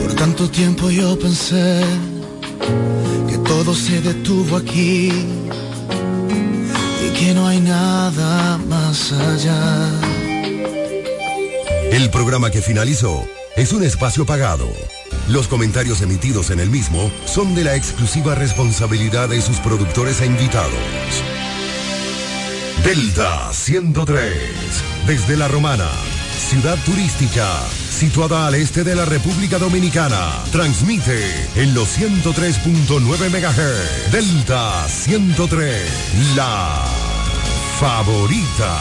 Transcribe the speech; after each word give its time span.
Por 0.00 0.14
tanto 0.14 0.48
tiempo 0.48 0.90
yo 0.90 1.18
pensé 1.18 1.82
que 3.28 3.36
todo 3.38 3.74
se 3.74 4.00
detuvo 4.00 4.56
aquí 4.56 5.10
y 7.04 7.10
que 7.18 7.34
no 7.34 7.48
hay 7.48 7.60
nada 7.60 8.58
más 8.58 9.12
allá. 9.12 9.88
El 11.90 12.10
programa 12.10 12.52
que 12.52 12.62
finalizó 12.62 13.24
es 13.56 13.72
un 13.72 13.82
espacio 13.82 14.24
pagado. 14.24 14.68
Los 15.28 15.48
comentarios 15.48 16.00
emitidos 16.00 16.50
en 16.50 16.60
el 16.60 16.70
mismo 16.70 17.10
son 17.24 17.56
de 17.56 17.64
la 17.64 17.74
exclusiva 17.74 18.36
responsabilidad 18.36 19.28
de 19.28 19.42
sus 19.42 19.58
productores 19.58 20.20
e 20.20 20.26
invitados. 20.26 21.39
Delta 22.84 23.52
103, 23.52 24.32
desde 25.06 25.36
La 25.36 25.48
Romana, 25.48 25.88
ciudad 26.36 26.78
turística, 26.84 27.46
situada 27.90 28.46
al 28.46 28.54
este 28.54 28.84
de 28.84 28.96
la 28.96 29.04
República 29.04 29.58
Dominicana, 29.58 30.42
transmite 30.50 31.22
en 31.56 31.74
los 31.74 31.98
103.9 31.98 33.30
MHz. 33.30 34.12
Delta 34.12 34.88
103, 34.88 35.82
la 36.34 36.84
favorita. 37.78 38.80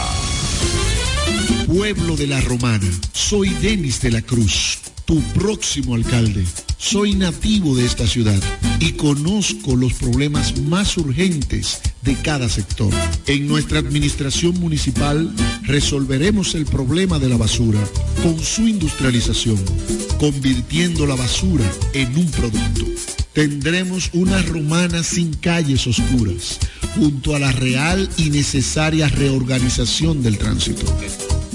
Pueblo 1.67 2.15
de 2.15 2.27
La 2.27 2.39
Romana, 2.41 2.89
soy 3.11 3.49
Denis 3.49 4.01
de 4.01 4.11
la 4.11 4.21
Cruz, 4.21 4.79
tu 5.09 5.19
próximo 5.33 5.95
alcalde. 5.95 6.45
Soy 6.77 7.15
nativo 7.15 7.75
de 7.75 7.83
esta 7.83 8.05
ciudad 8.05 8.39
y 8.79 8.91
conozco 8.91 9.75
los 9.75 9.93
problemas 9.93 10.61
más 10.61 10.97
urgentes 10.97 11.81
de 12.03 12.13
cada 12.13 12.47
sector. 12.47 12.93
En 13.25 13.47
nuestra 13.47 13.79
administración 13.79 14.59
municipal 14.59 15.33
resolveremos 15.63 16.53
el 16.53 16.65
problema 16.67 17.17
de 17.17 17.27
la 17.27 17.37
basura 17.37 17.79
con 18.21 18.39
su 18.39 18.67
industrialización, 18.67 19.57
convirtiendo 20.19 21.07
la 21.07 21.15
basura 21.15 21.65
en 21.93 22.15
un 22.15 22.29
producto. 22.29 22.85
Tendremos 23.33 24.09
una 24.13 24.41
romana 24.41 25.03
sin 25.03 25.33
calles 25.33 25.85
oscuras, 25.85 26.57
junto 26.95 27.35
a 27.35 27.39
la 27.39 27.51
real 27.51 28.09
y 28.17 28.31
necesaria 28.31 29.07
reorganización 29.07 30.23
del 30.23 30.37
tránsito. 30.37 30.85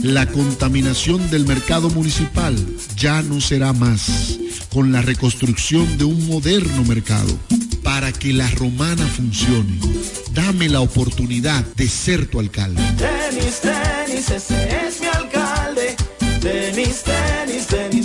La 0.03 0.27
contaminación 0.27 1.31
del 1.31 1.47
mercado 1.47 1.91
municipal 1.91 2.55
ya 2.97 3.23
no 3.23 3.41
será 3.41 3.73
más 3.73 4.39
con 4.73 4.93
la 4.93 5.03
reconstrucción 5.03 5.99
de 5.99 6.05
un 6.05 6.27
moderno 6.29 6.85
mercado. 6.85 7.37
Para 7.83 8.13
que 8.13 8.33
la 8.33 8.49
romana 8.51 9.07
funcione, 9.07 9.79
dame 10.33 10.69
la 10.69 10.81
oportunidad 10.81 11.65
de 11.75 11.89
ser 11.89 12.27
tu 12.27 12.39
alcalde. 12.39 12.83
Tenis, 12.97 13.61
tenis, 13.61 14.31
ese 14.31 14.87
es 14.87 15.01
mi 15.01 15.07
alcalde. 15.07 15.97
Tenis, 16.41 17.03
tenis, 17.03 17.67
tenis. 17.67 18.04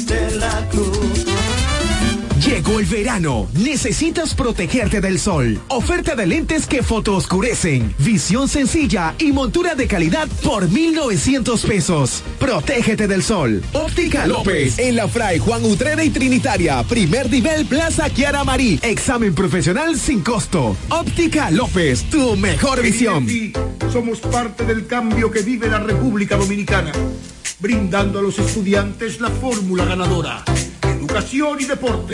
Llegó 2.80 2.81
el 2.81 2.85
verano. 2.85 3.47
Necesitas 3.55 4.33
protegerte 4.33 5.02
del 5.02 5.19
sol. 5.19 5.59
Oferta 5.67 6.16
de 6.16 6.25
lentes 6.25 6.66
que 6.66 6.81
fotooscurecen. 6.83 7.94
Visión 7.99 8.47
sencilla 8.47 9.16
y 9.17 9.31
montura 9.31 9.75
de 9.75 9.88
calidad 9.88 10.27
por 10.44 10.69
1,900 10.69 11.66
pesos. 11.66 12.23
Protégete 12.39 13.07
del 13.07 13.23
sol. 13.23 13.61
Óptica 13.73 14.27
López. 14.27 14.80
En 14.80 14.95
la 14.95 15.07
Fray 15.07 15.39
Juan 15.39 15.66
Utrera 15.66 16.03
y 16.03 16.09
Trinitaria. 16.09 16.81
Primer 16.83 17.30
nivel 17.30 17.66
Plaza 17.66 18.09
Kiara 18.09 18.44
Marí. 18.44 18.80
Examen 18.81 19.33
profesional 19.33 19.97
sin 20.00 20.22
costo. 20.22 20.75
Óptica 20.89 21.52
López. 21.52 22.03
Tu 22.09 22.38
mejor 22.38 22.81
visión. 22.81 23.27
Somos 23.91 24.19
parte 24.19 24.63
del 24.63 24.85
cambio 24.88 25.31
que 25.31 25.41
vive 25.41 25.67
la 25.67 25.80
República 25.80 26.38
Dominicana. 26.38 26.91
Brindando 27.59 28.19
a 28.19 28.22
los 28.22 28.39
estudiantes 28.39 29.19
la 29.19 29.30
fórmula 29.30 29.83
ganadora 29.85 30.45
educación 31.09 31.57
y 31.59 31.66
deporte, 31.66 32.13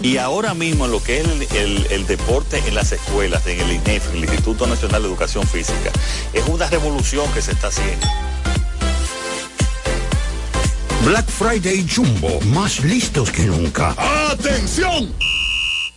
Y 0.00 0.16
ahora 0.18 0.54
mismo 0.54 0.86
lo 0.86 1.02
que 1.02 1.20
es 1.20 1.26
el, 1.26 1.42
el, 1.56 1.86
el, 1.90 2.06
deporte 2.06 2.62
en 2.66 2.74
las 2.74 2.92
escuelas, 2.92 3.46
en 3.46 3.60
el 3.60 3.72
INEF, 3.72 4.14
el 4.14 4.20
Instituto 4.20 4.66
Nacional 4.66 5.02
de 5.02 5.08
Educación 5.08 5.46
Física, 5.46 5.90
es 6.32 6.46
una 6.46 6.68
revolución 6.68 7.30
que 7.32 7.42
se 7.42 7.52
está 7.52 7.68
haciendo. 7.68 8.06
Black 11.04 11.26
Friday 11.28 11.86
Jumbo, 11.88 12.40
más 12.46 12.80
listos 12.80 13.30
que 13.30 13.44
nunca. 13.44 13.94
¡Atención! 14.30 15.12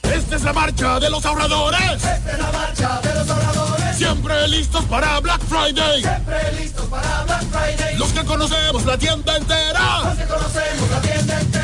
Esta 0.04 0.36
es 0.36 0.42
la 0.44 0.54
marcha 0.54 1.00
de 1.00 1.10
los 1.10 1.26
ahorradores. 1.26 1.82
Esta 1.82 2.16
es 2.16 2.40
la 2.40 2.52
marcha 2.52 3.02
de 3.02 3.14
los 3.14 3.30
ahorradores. 3.30 3.98
Siempre 3.98 4.48
listos 4.48 4.86
para 4.86 5.20
Black 5.20 5.42
Friday. 5.48 6.02
Siempre 6.02 6.52
listos 6.60 6.86
para 6.88 7.24
Black 7.24 7.44
Friday. 7.52 7.98
Los 7.98 8.12
que 8.12 8.24
conocemos 8.26 8.86
la 8.86 8.98
tienda 8.98 9.38
entera. 9.38 10.04
Los 10.04 10.18
que 10.18 10.26
conocemos 10.26 10.90
la 10.90 11.02
tienda 11.02 11.40
entera. 11.40 11.61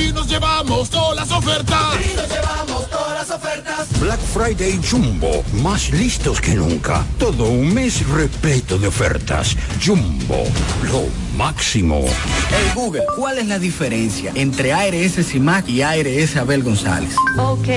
Y 0.00 0.12
nos 0.12 0.28
llevamos 0.28 0.88
todas 0.88 1.16
las 1.16 1.30
ofertas. 1.30 1.96
Y 2.00 2.16
nos 2.16 2.28
llevamos 2.28 2.88
todas 2.88 3.12
las 3.12 3.30
ofertas. 3.30 4.00
Black 4.00 4.20
Friday 4.20 4.80
Jumbo, 4.88 5.44
más 5.62 5.90
listos 5.90 6.40
que 6.40 6.54
nunca. 6.54 7.04
Todo 7.18 7.44
un 7.44 7.74
mes 7.74 8.08
repleto 8.08 8.78
de 8.78 8.88
ofertas. 8.88 9.54
Jumbo, 9.84 10.44
lo 10.90 11.04
máximo. 11.36 12.06
Hey 12.50 12.72
Google, 12.74 13.04
¿cuál 13.16 13.38
es 13.38 13.46
la 13.46 13.58
diferencia 13.58 14.30
entre 14.34 14.74
ARS 14.74 15.26
CIMAC 15.26 15.68
y 15.68 15.82
ARS 15.82 16.36
Abel 16.36 16.62
González? 16.62 17.14
Ok, 17.38 17.68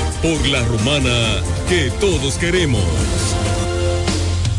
Por 0.21 0.47
la 0.49 0.63
romana 0.65 1.41
que 1.67 1.89
todos 1.99 2.35
queremos. 2.35 2.83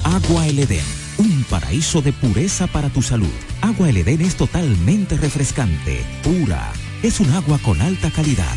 Agua 0.03 0.49
El 0.49 0.59
Edén, 0.59 0.85
un 1.19 1.45
paraíso 1.45 2.03
de 2.03 2.13
pureza 2.13 2.67
para 2.67 2.89
tu 2.89 3.01
salud. 3.01 3.31
Agua 3.61 3.89
El 3.89 3.99
Edén 3.99 4.23
es 4.23 4.35
totalmente 4.35 5.17
refrescante, 5.17 6.05
pura. 6.25 6.73
Es 7.05 7.21
un 7.21 7.31
agua 7.31 7.59
con 7.59 7.81
alta 7.81 8.11
calidad, 8.11 8.57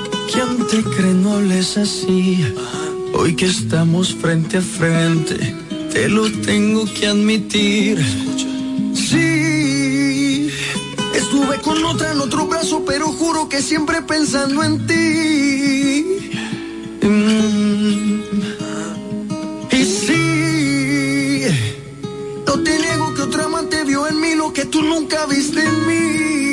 ¿quién 0.31 0.67
te 0.67 0.83
cree 0.83 1.13
no 1.13 1.41
les 1.41 1.77
así? 1.77 2.43
Hoy 3.13 3.35
que 3.35 3.45
estamos 3.45 4.15
frente 4.15 4.57
a 4.57 4.61
frente, 4.61 5.55
te 5.91 6.07
lo 6.09 6.31
tengo 6.31 6.85
que 6.85 7.07
admitir. 7.07 7.97
Sí, 8.93 10.49
estuve 11.13 11.59
con 11.61 11.83
otra 11.85 12.11
en 12.13 12.21
otro 12.21 12.47
brazo, 12.47 12.83
pero 12.85 13.07
juro 13.07 13.49
que 13.49 13.61
siempre 13.61 14.01
pensando 14.01 14.63
en 14.63 14.87
ti. 14.87 16.05
Mm. 17.01 18.21
Y 19.71 19.83
sí, 19.83 21.41
no 22.45 22.53
te 22.63 22.79
niego 22.79 23.13
que 23.13 23.21
otra 23.21 23.45
amante 23.45 23.83
vio 23.83 24.07
en 24.07 24.19
mí 24.19 24.35
lo 24.35 24.53
que 24.53 24.65
tú 24.65 24.81
nunca 24.81 25.25
viste 25.25 25.61
en 25.61 25.87
mí. 25.87 26.50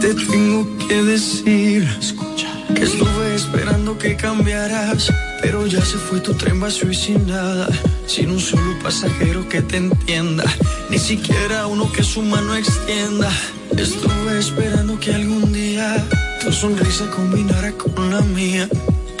Te 0.00 0.14
tengo 0.14 0.66
que 0.86 1.02
decir, 1.02 1.82
escucha, 2.00 2.48
que 2.74 2.84
estuve 2.84 3.34
esperando 3.34 3.98
que 3.98 4.16
cambiaras, 4.16 5.12
pero 5.42 5.66
ya 5.66 5.84
se 5.84 5.98
fue 5.98 6.20
tu 6.20 6.34
tren 6.34 6.60
vacío 6.60 6.90
y 6.90 6.94
sin 6.94 7.26
nada, 7.26 7.68
sin 8.06 8.30
un 8.30 8.40
solo 8.40 8.78
pasajero 8.82 9.48
que 9.48 9.60
te 9.60 9.78
entienda, 9.78 10.44
ni 10.88 10.98
siquiera 10.98 11.66
uno 11.66 11.90
que 11.92 12.02
su 12.04 12.22
mano 12.22 12.54
extienda. 12.54 13.30
Estuve 13.76 14.38
esperando 14.38 14.98
que 15.00 15.14
algún 15.14 15.52
día 15.52 16.04
tu 16.40 16.52
sonrisa 16.52 17.10
combinara 17.10 17.72
con 17.72 18.10
la 18.10 18.20
mía, 18.20 18.68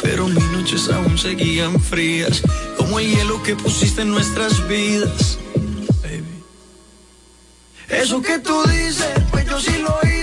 pero 0.02 0.28
mis 0.28 0.44
noches 0.52 0.88
aún 0.90 1.18
seguían 1.18 1.80
frías, 1.80 2.42
como 2.76 3.00
el 3.00 3.10
hielo 3.14 3.42
que 3.42 3.56
pusiste 3.56 4.02
en 4.02 4.10
nuestras 4.10 4.66
vidas. 4.68 5.38
Baby. 6.02 6.42
Eso 7.88 8.22
que 8.22 8.38
tú 8.38 8.62
dices, 8.68 9.08
pues 9.30 9.44
yo 9.46 9.60
sí 9.60 9.72
lo 9.82 9.98
hice, 10.02 10.17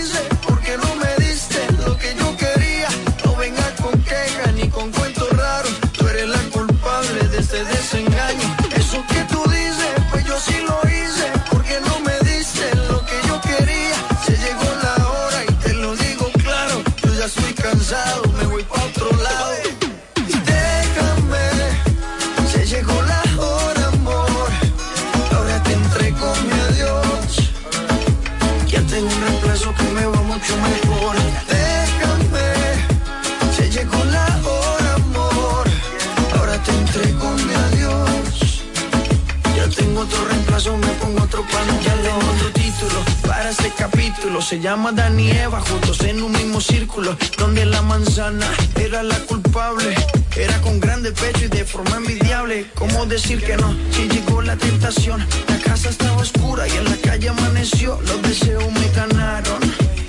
este 43.57 43.71
capítulo. 43.77 44.41
Se 44.41 44.59
llama 44.59 44.91
Dani 44.91 45.27
y 45.27 45.31
Eva, 45.31 45.61
juntos 45.61 46.01
en 46.01 46.21
un 46.21 46.31
mismo 46.31 46.59
círculo. 46.59 47.15
Donde 47.37 47.65
la 47.65 47.81
manzana 47.81 48.47
era 48.75 49.03
la 49.03 49.17
culpable. 49.21 49.95
Era 50.35 50.59
con 50.61 50.79
grande 50.79 51.11
pecho 51.11 51.45
y 51.45 51.47
de 51.47 51.63
forma 51.63 51.97
envidiable. 51.97 52.65
¿Cómo 52.75 53.05
decir 53.05 53.41
que 53.43 53.55
no? 53.57 53.73
Si 53.91 54.07
llegó 54.09 54.41
la 54.41 54.55
tentación. 54.57 55.25
La 55.47 55.57
casa 55.59 55.89
estaba 55.89 56.17
oscura 56.17 56.67
y 56.67 56.71
en 56.71 56.85
la 56.85 56.97
calle 56.97 57.29
amaneció. 57.29 57.99
Los 58.01 58.21
deseos 58.23 58.71
me 58.71 58.89
ganaron. 58.89 59.59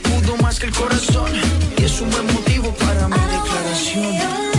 Pudo 0.02 0.36
más 0.38 0.58
que 0.58 0.66
el 0.66 0.72
corazón. 0.72 1.30
Y 1.78 1.84
es 1.84 2.00
un 2.00 2.10
buen 2.10 2.26
motivo 2.32 2.74
para 2.74 3.08
mi 3.08 3.20
declaración. 3.36 4.55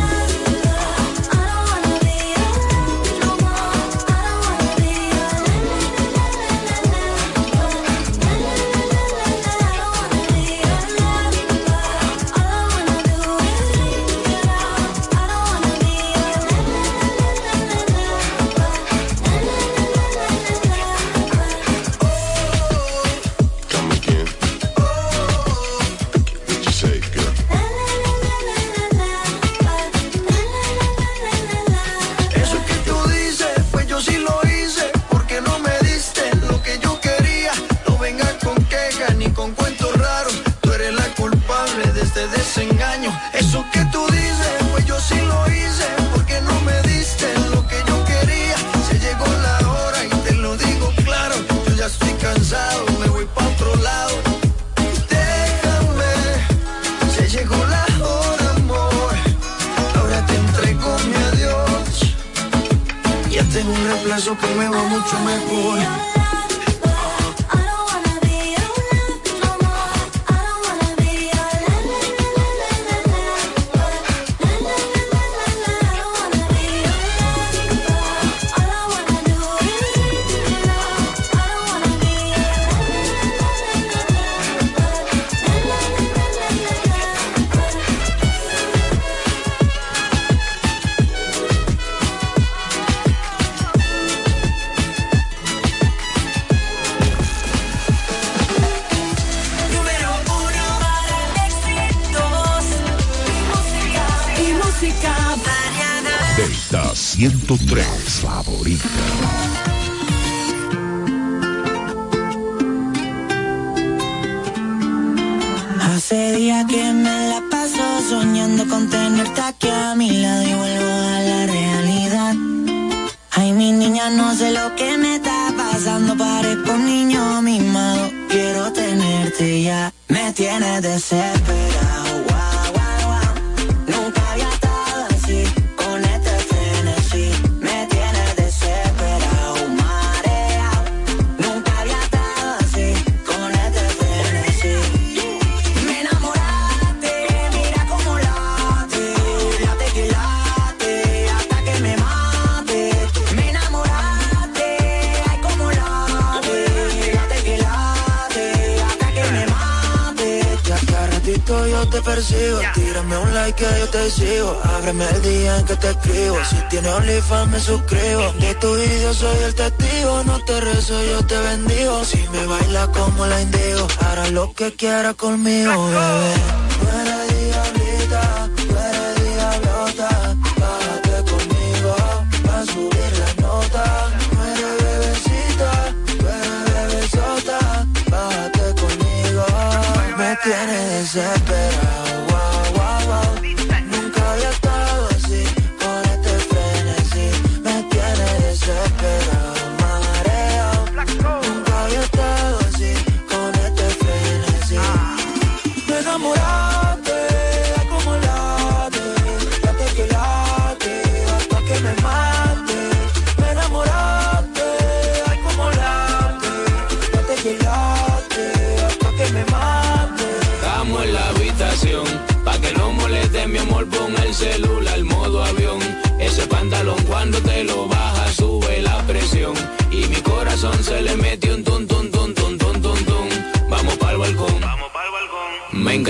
te 161.98 162.04
persigo. 162.04 162.60
Tírame 162.74 163.18
un 163.18 163.34
like 163.34 163.63
que 163.63 163.80
yo 163.80 163.88
te 163.89 164.10
sigo. 164.12 164.60
Ábreme 164.63 165.06
el 165.10 165.22
día 165.22 165.58
en 165.58 165.66
que 165.66 165.75
te 165.75 165.89
escribo. 165.89 166.38
Si 166.46 166.56
tienes 166.70 166.92
OnlyFans 166.92 167.51
me 167.51 167.60
suscribo. 167.60 168.34
De 168.39 168.56
tu 168.56 168.75
video 168.75 169.13
soy 169.13 169.38
el 169.44 169.56
testigo. 169.56 170.24
No 170.24 170.39
te 170.46 170.60
rezo, 170.60 171.04
yo 171.04 171.25
te 171.25 171.38
bendigo. 171.39 172.04
Si 172.06 172.18
me 172.30 172.46
baila 172.46 172.88
como 172.88 173.25
la 173.25 173.42
indigo 173.42 173.88
Hará 174.00 174.30
lo 174.30 174.54
que 174.54 174.74
quiera 174.74 175.13
conmigo, 175.13 175.88
bebé. 175.88 176.66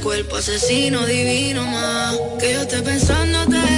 cuerpo 0.00 0.36
asesino 0.36 1.06
divino 1.06 1.64
más. 1.66 2.16
Que 2.38 2.52
yo 2.54 2.62
esté 2.62 2.82
pensándote. 2.82 3.77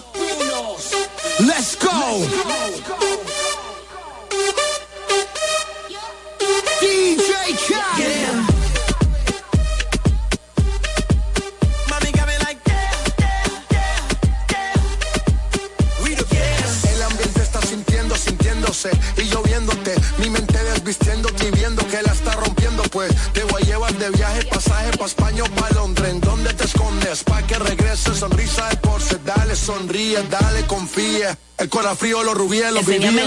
sonríes, 29.81 30.29
dale, 30.29 30.65
confía. 30.67 31.37
El 31.57 31.69
corazón 31.69 31.97
frío, 31.97 32.23
los 32.23 32.35
rubíes, 32.35 32.71
los 32.71 32.87
Enséñame 32.87 33.23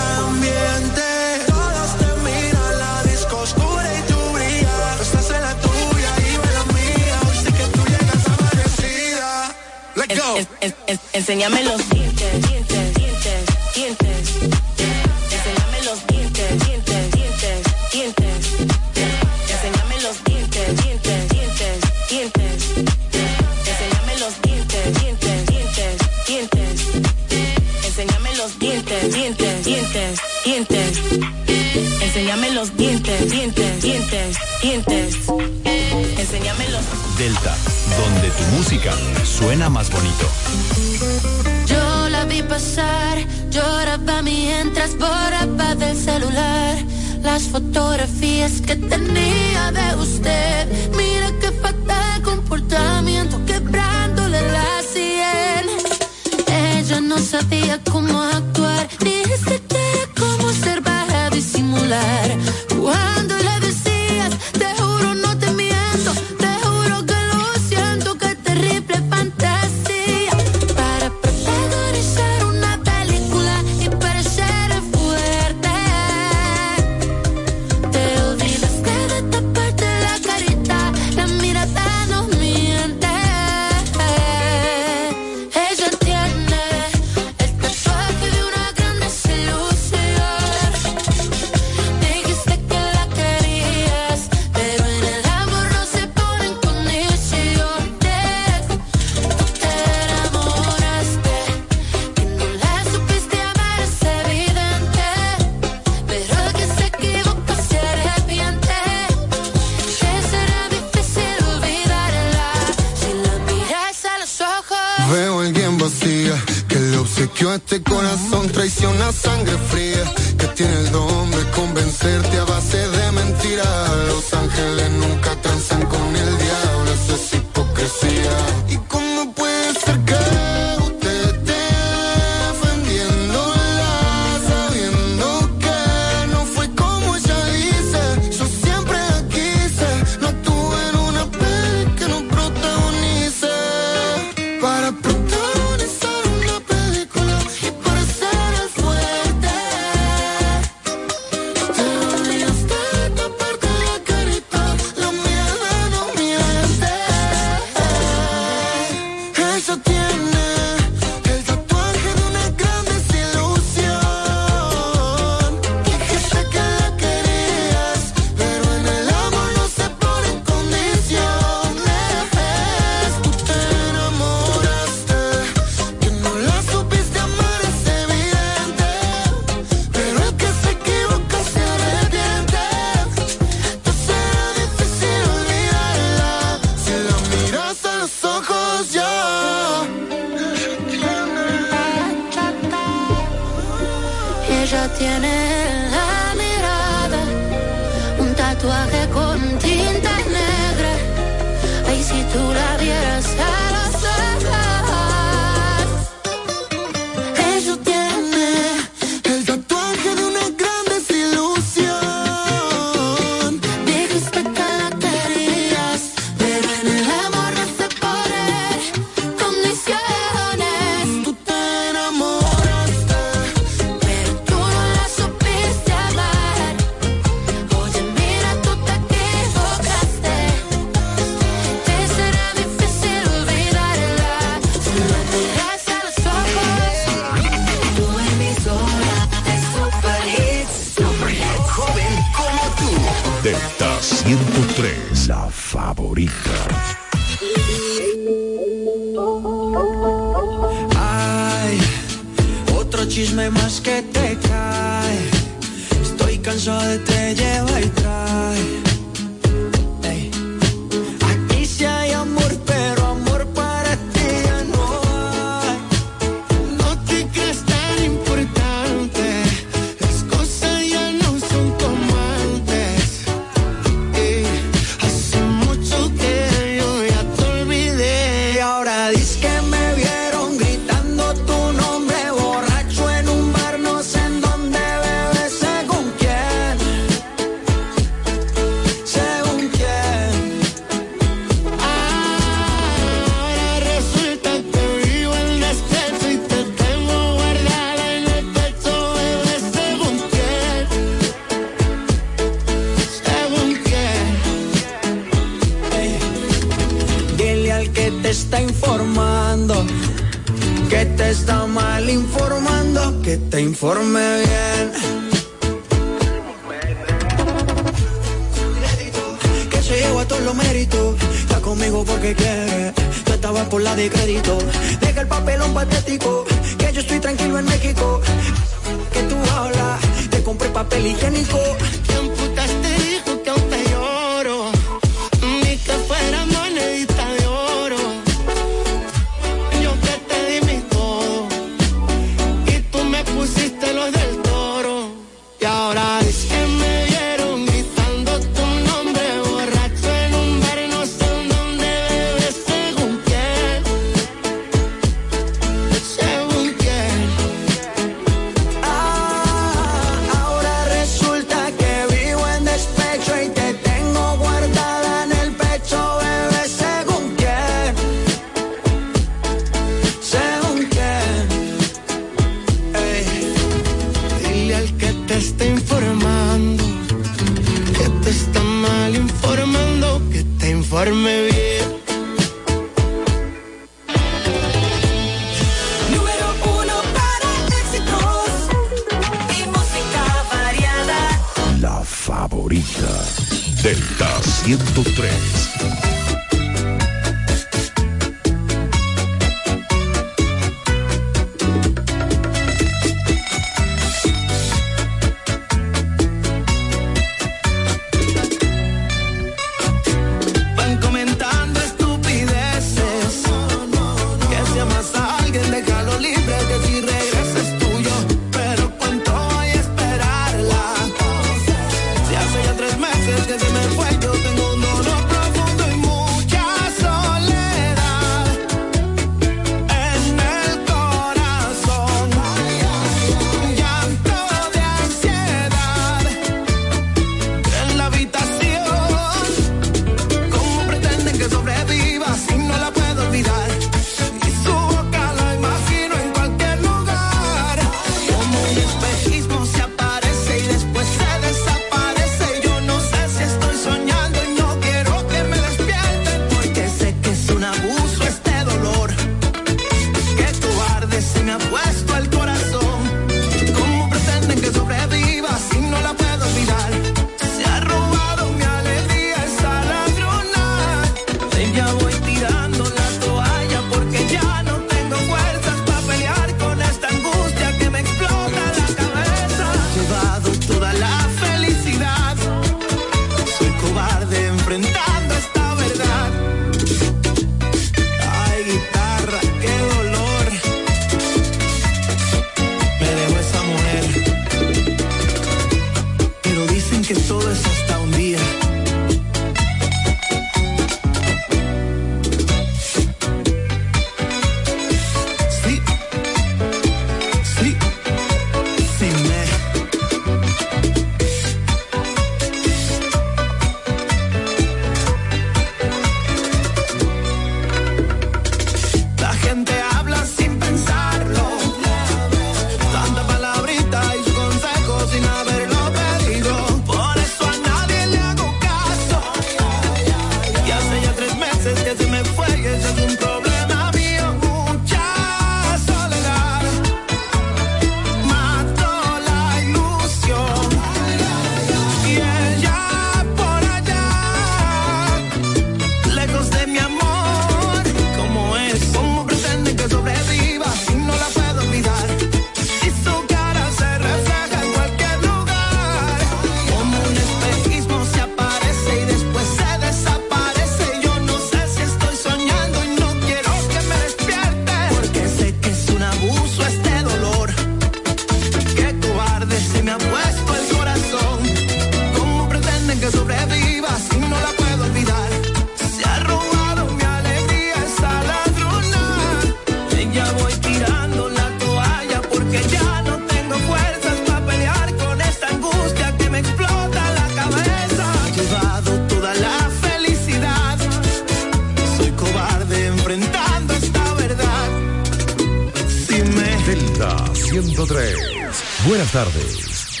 Buenas 599.04 599.34
tardes. 599.34 600.00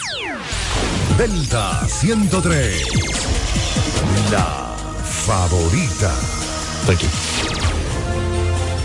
Delta 1.18 1.86
103. 1.86 2.88
La 4.30 4.74
favorita. 5.26 6.10
Aquí. 6.88 7.06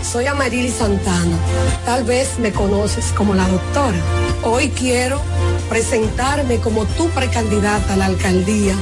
Soy 0.02 0.26
Amarili 0.26 0.70
Santana. 0.70 1.38
Tal 1.86 2.04
vez 2.04 2.38
me 2.38 2.52
conoces 2.52 3.12
como 3.16 3.34
la 3.34 3.48
doctora. 3.48 3.96
Hoy 4.42 4.68
quiero 4.70 5.22
presentarme 5.70 6.58
como 6.58 6.84
tu 6.84 7.08
precandidata 7.10 7.94
a 7.94 7.96
la 7.96 8.06
alcaldía 8.06 8.74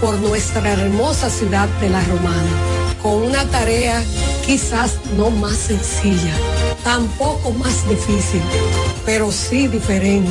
por 0.00 0.14
nuestra 0.20 0.72
hermosa 0.72 1.28
ciudad 1.28 1.68
de 1.80 1.90
La 1.90 2.02
Romana, 2.04 2.50
con 3.02 3.22
una 3.22 3.44
tarea 3.48 4.02
quizás 4.46 4.92
no 5.18 5.30
más 5.30 5.56
sencilla, 5.56 6.32
tampoco 6.84 7.50
más 7.50 7.86
difícil, 7.86 8.40
pero 9.04 9.30
sí 9.30 9.66
diferente. 9.66 10.30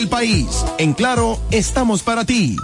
país. 0.07 0.47
En 0.77 0.93
Claro, 0.93 1.39
estamos 1.51 2.03
para 2.03 2.25
ti. 2.25 2.55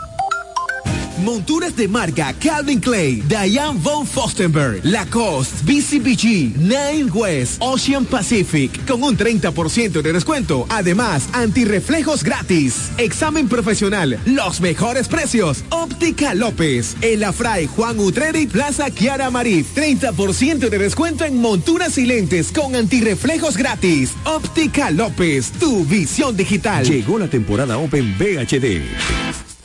Monturas 1.23 1.75
de 1.75 1.87
marca 1.87 2.33
Calvin 2.33 2.79
Clay, 2.79 3.23
Diane 3.27 3.79
von 3.81 4.05
Fostenberg, 4.05 4.81
Lacoste, 4.83 5.63
BCBG, 5.63 6.55
Nine 6.57 7.09
West, 7.11 7.57
Ocean 7.59 8.05
Pacific, 8.05 8.85
con 8.85 9.01
un 9.01 9.17
30% 9.17 10.01
de 10.01 10.13
descuento. 10.13 10.65
Además, 10.69 11.27
antirreflejos 11.33 12.23
gratis. 12.23 12.91
Examen 12.97 13.47
profesional, 13.47 14.19
los 14.25 14.61
mejores 14.61 15.07
precios. 15.07 15.63
Óptica 15.69 16.35
López, 16.35 16.95
El 17.01 17.23
Afray, 17.23 17.65
Juan 17.65 17.99
Utreri, 17.99 18.45
Plaza 18.45 18.91
Kiara 18.91 19.31
Marí. 19.31 19.65
30% 19.75 20.69
de 20.69 20.77
descuento 20.77 21.25
en 21.25 21.41
monturas 21.41 21.97
y 21.97 22.05
lentes 22.05 22.51
con 22.51 22.75
antirreflejos 22.75 23.57
gratis. 23.57 24.11
Óptica 24.23 24.91
López, 24.91 25.51
tu 25.59 25.83
visión 25.85 26.37
digital. 26.37 26.85
Llegó 26.85 27.17
la 27.17 27.27
temporada 27.27 27.77
Open 27.77 28.15
VHD. 28.19 29.46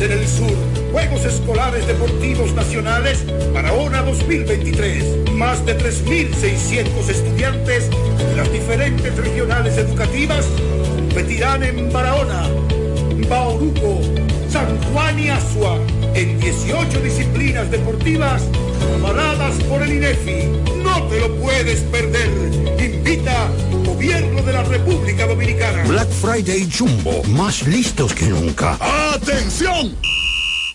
en 0.00 0.12
el 0.12 0.28
sur. 0.28 0.52
Juegos 0.92 1.24
Escolares 1.24 1.86
Deportivos 1.86 2.52
Nacionales 2.54 3.24
Barahona 3.52 4.02
2023. 4.02 5.32
Más 5.32 5.64
de 5.66 5.76
3.600 5.76 7.08
estudiantes 7.08 7.90
de 7.90 8.36
las 8.36 8.52
diferentes 8.52 9.16
regionales 9.16 9.76
educativas 9.76 10.46
competirán 10.96 11.64
en 11.64 11.92
Barahona, 11.92 12.48
Bauruco, 13.28 14.00
San 14.48 14.80
Juan 14.92 15.18
y 15.18 15.30
Asua 15.30 15.78
en 16.14 16.38
18 16.38 17.00
disciplinas 17.00 17.70
deportivas 17.70 18.42
avaladas 18.82 19.54
por 19.64 19.82
el 19.82 19.92
INEFI. 19.94 20.46
No 20.82 21.02
te 21.04 21.20
lo 21.20 21.34
puedes 21.36 21.80
perder. 21.80 22.28
Invita 22.78 23.48
Gobierno 23.84 24.42
de 24.42 24.52
la 24.52 24.62
República 24.62 25.26
Dominicana. 25.26 25.82
Black 25.84 26.08
Friday 26.08 26.70
Jumbo, 26.70 27.22
más 27.24 27.66
listos 27.66 28.14
que 28.14 28.26
nunca. 28.26 28.78
¡Atención! 29.12 29.96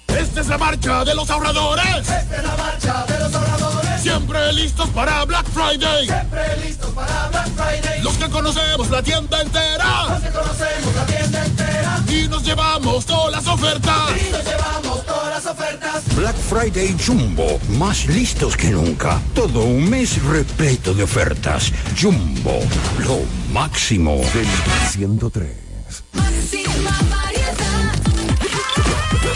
Esta 0.07 0.41
es 0.41 0.47
la 0.47 0.57
marcha 0.57 1.03
de 1.05 1.15
los 1.15 1.29
ahorradores. 1.29 1.85
Esta 1.97 2.19
es 2.19 2.43
la 2.43 2.57
marcha 2.57 3.05
de 3.07 3.19
los 3.19 3.33
ahorradores. 3.33 4.01
Siempre 4.01 4.53
listos 4.53 4.89
para 4.89 5.25
Black 5.25 5.45
Friday. 5.47 6.05
Siempre 6.05 6.57
listos 6.65 6.91
para 6.91 7.27
Black 7.29 7.49
Friday. 7.55 8.01
Los 8.03 8.13
que 8.15 8.29
conocemos 8.29 8.89
la 8.89 9.01
tienda 9.01 9.41
entera. 9.41 10.05
Los 10.09 10.21
que 10.21 10.29
conocemos 10.29 10.95
la 10.95 11.05
tienda 11.05 11.45
entera. 11.45 11.92
Y 12.13 12.27
nos 12.27 12.43
llevamos 12.43 13.05
todas 13.07 13.31
las 13.31 13.47
ofertas. 13.47 14.11
Y 14.11 14.31
nos 14.31 14.45
llevamos 14.45 15.03
todas 15.05 15.29
las 15.29 15.45
ofertas. 15.47 16.15
Black 16.15 16.35
Friday 16.35 16.95
Jumbo, 17.03 17.59
más 17.69 18.05
listos 18.05 18.55
que 18.55 18.69
nunca. 18.69 19.19
Todo 19.33 19.63
un 19.63 19.89
mes 19.89 20.21
repleto 20.23 20.93
de 20.93 21.03
ofertas. 21.03 21.71
Jumbo, 21.99 22.59
lo 22.99 23.19
máximo. 23.51 24.17
Delta 24.33 24.89
103. 24.91 25.72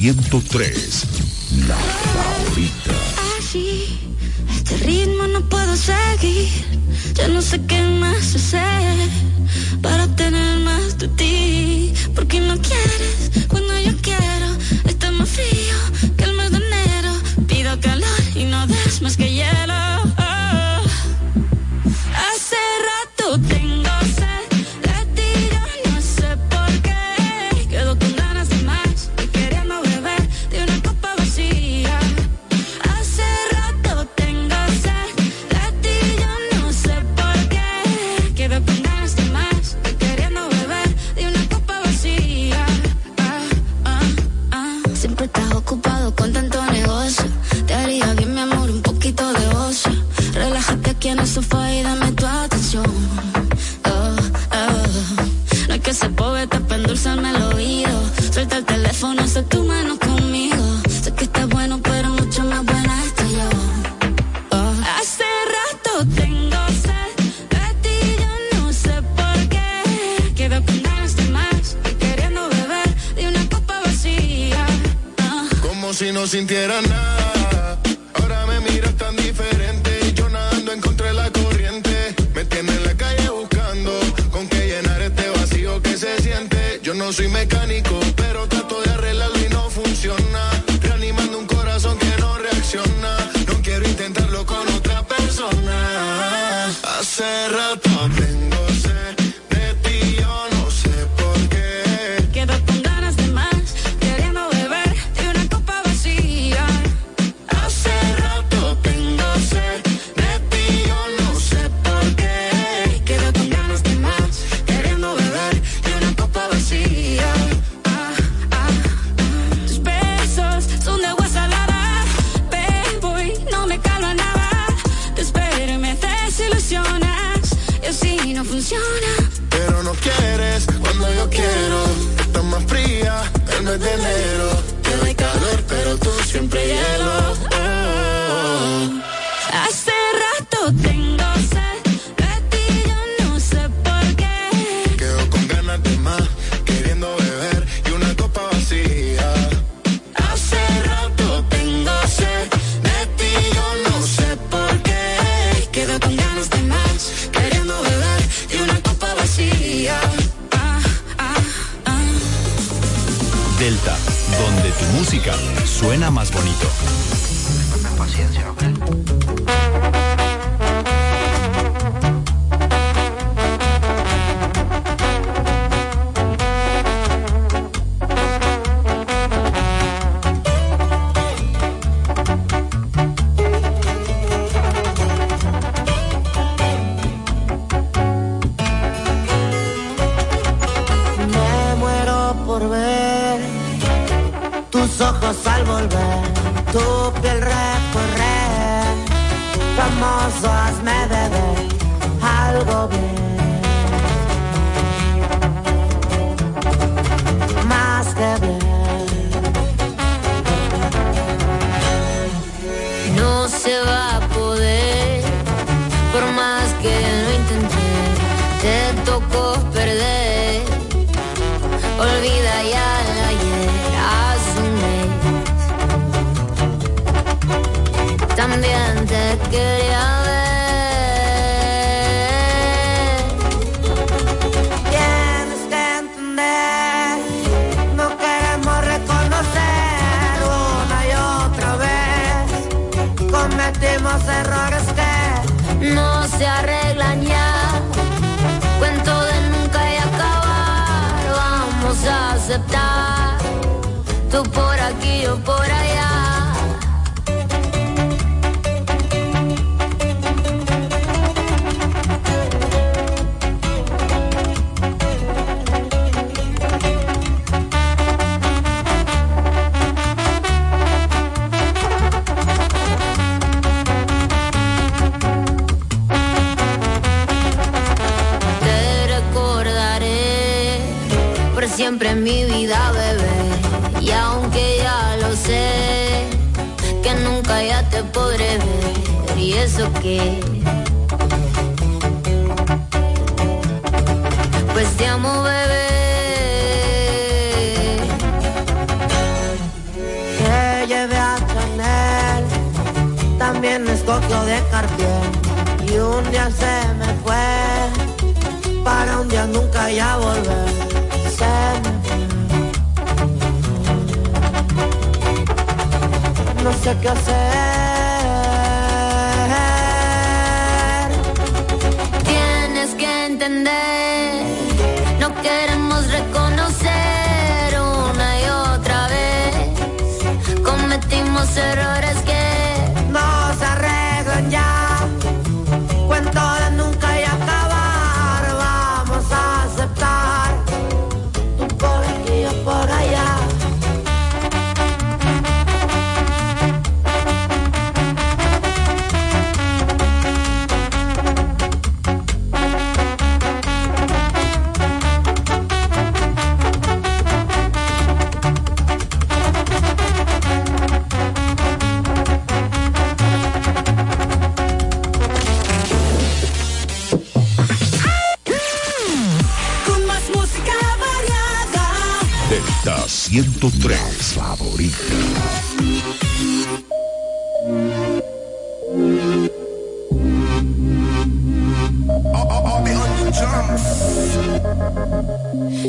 103, 0.00 1.19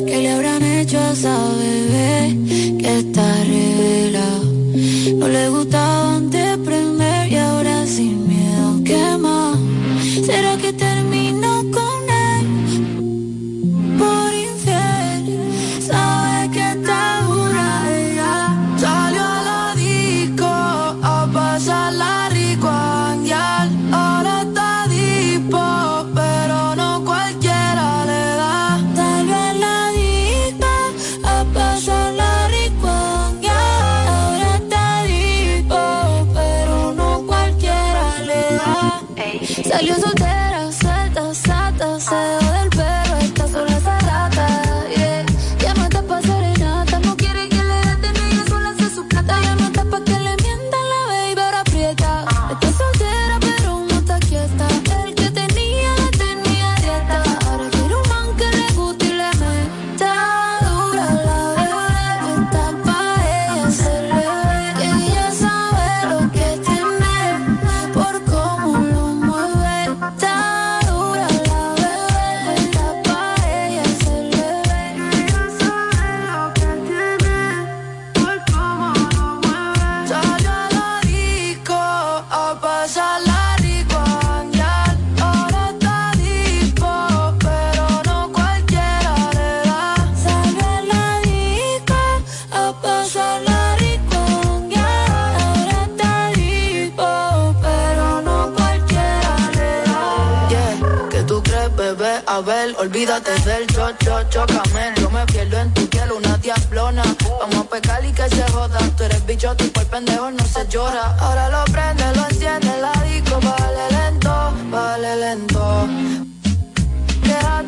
¿Qué 0.07 0.17
le 0.17 0.29
habrán 0.29 0.63
hecho 0.63 0.97
a 0.97 1.11
esa 1.11 1.37
bebé 1.55 2.35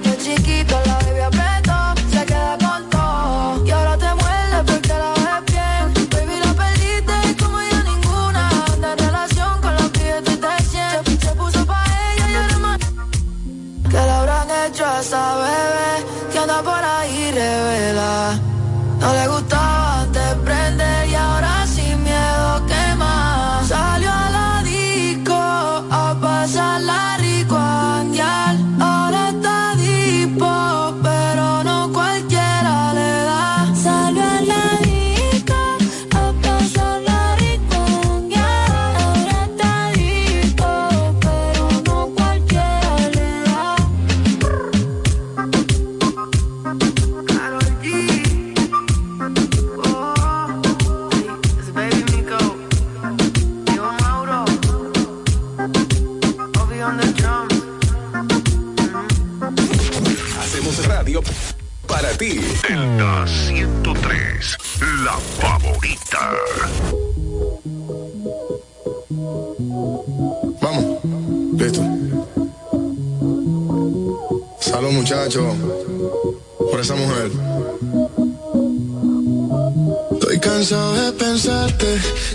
Te 0.02 0.18
chiquito, 0.18 0.76
la 0.86 0.98
bebé 1.06 1.63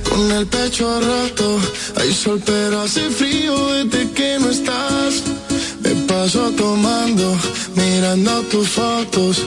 con 0.09 0.31
el 0.33 0.47
pecho 0.47 0.89
a 0.91 1.01
rato. 1.01 1.59
Hay 1.97 2.13
sol 2.13 2.41
pero 2.45 2.83
hace 2.83 3.11
frío 3.11 3.55
desde 3.75 4.11
que 4.13 4.39
no 4.39 4.51
estás. 4.51 5.23
Me 5.83 5.91
paso 6.07 6.51
tomando, 6.53 7.37
mirando 7.75 8.43
tus 8.51 8.69
fotos, 8.69 9.43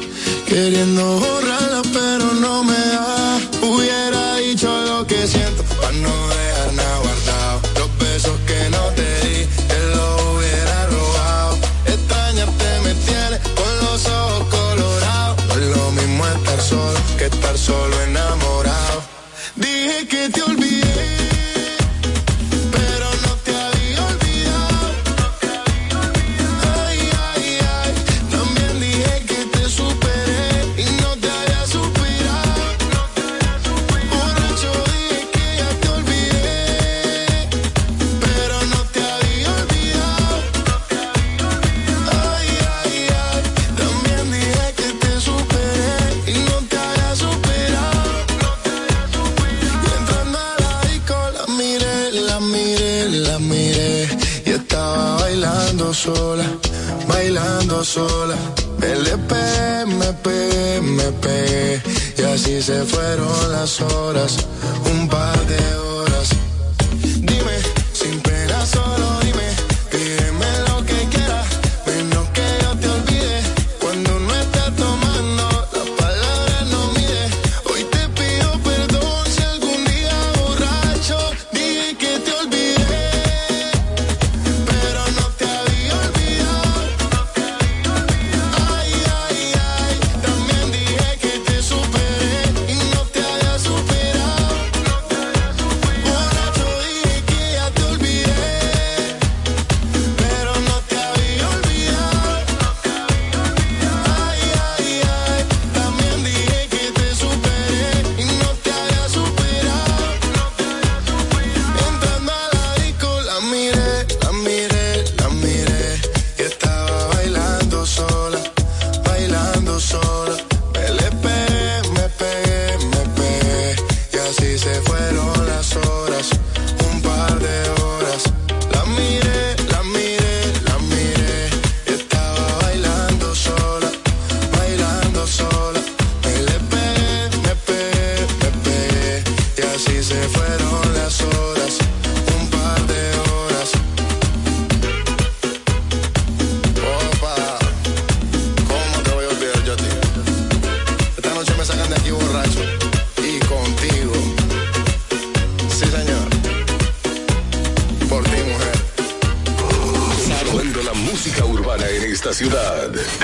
queriendo 0.48 1.20
borrarla 1.20 1.82
pero 1.94 2.34
no 2.46 2.64
me 2.64 2.80
da 2.94 3.01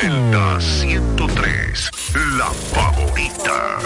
Delta 0.02 0.60
103, 0.62 1.92
la 2.38 2.52
favorita. 2.72 3.80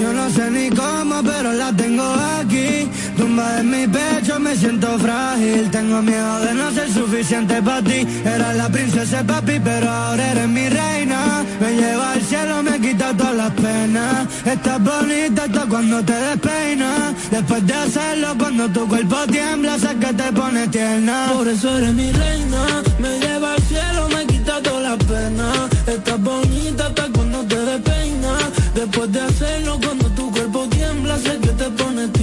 Yo 0.00 0.12
no 0.12 0.28
sé 0.30 0.50
ni 0.50 0.70
cómo, 0.70 1.22
pero 1.22 1.52
la 1.52 1.72
tengo 1.72 2.02
aquí, 2.40 2.90
tumba 3.16 3.60
en 3.60 3.70
mi 3.70 3.86
pecho 3.86 4.15
me 4.46 4.56
siento 4.56 4.98
frágil. 4.98 5.70
Tengo 5.70 6.00
miedo 6.02 6.40
de 6.40 6.54
no 6.54 6.70
ser 6.70 6.88
suficiente 6.92 7.60
para 7.62 7.82
ti. 7.82 8.06
Era 8.24 8.52
la 8.52 8.68
princesa 8.68 9.24
papi, 9.24 9.58
pero 9.68 9.90
ahora 9.90 10.32
eres 10.32 10.48
mi 10.48 10.68
reina. 10.68 11.44
Me 11.60 11.70
lleva 11.80 12.12
al 12.12 12.22
cielo, 12.22 12.62
me 12.62 12.80
quita 12.80 13.06
todas 13.16 13.36
las 13.42 13.52
penas. 13.52 14.26
Estás 14.44 14.80
bonita 14.90 15.42
hasta 15.44 15.62
cuando 15.72 15.96
te 16.04 16.16
despeinas. 16.28 17.06
Después 17.30 17.66
de 17.66 17.74
hacerlo, 17.74 18.28
cuando 18.38 18.68
tu 18.68 18.88
cuerpo 18.88 19.16
tiembla, 19.36 19.78
sé 19.78 19.90
que 20.02 20.12
te 20.20 20.28
pone 20.32 20.68
tierna. 20.68 21.16
Por 21.32 21.48
eso 21.48 21.78
eres 21.78 21.94
mi 21.94 22.10
reina. 22.12 22.62
Me 23.00 23.18
lleva 23.18 23.54
al 23.54 23.62
cielo, 23.62 24.08
me 24.14 24.26
quita 24.26 24.62
todas 24.62 24.82
las 24.90 24.98
penas. 25.10 25.58
Estás 25.86 26.20
bonita 26.20 26.86
hasta 26.86 27.04
cuando 27.14 27.38
te 27.50 27.58
despeinas. 27.70 28.44
Después 28.74 29.12
de 29.12 29.20
hacerlo, 29.20 29.78
cuando 29.84 30.06
tu 30.18 30.30
cuerpo 30.30 30.68
tiembla, 30.68 31.16
sé 31.18 31.32
que 31.44 31.52
te 31.60 31.68
pone 31.70 32.02
tierna. 32.08 32.15